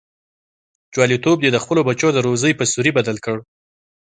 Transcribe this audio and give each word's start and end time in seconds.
جواليتوب 0.93 1.37
دې 1.41 1.49
د 1.53 1.57
خپلو 1.63 1.81
بچو 1.89 2.07
د 2.13 2.17
روزۍ 2.27 2.53
په 2.59 2.65
سوري 2.71 2.91
بدل 2.97 3.17
کړ. 3.25 3.37